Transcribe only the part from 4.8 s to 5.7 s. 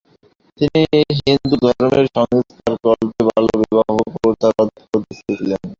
করতে চেয়েছিলেন।